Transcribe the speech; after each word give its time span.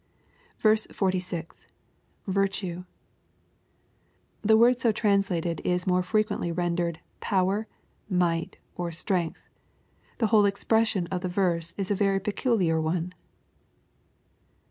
46. 0.57 1.67
—[Vtriiie,] 2.27 2.85
The 4.41 4.57
word 4.57 4.79
so 4.79 4.91
translated 4.91 5.61
is 5.63 5.85
more 5.85 6.01
frequently 6.01 6.51
rendered" 6.51 7.01
power,"" 7.31 7.67
mighty'* 8.25 8.57
or" 8.75 8.91
strength." 8.91 9.43
The 10.17 10.27
whole 10.33 10.45
expression 10.47 11.05
of 11.11 11.21
the 11.21 11.29
verse 11.29 11.75
is 11.77 11.91
a 11.91 11.95
very 12.01 12.19
peculiar 12.19 12.81
one. 12.81 13.13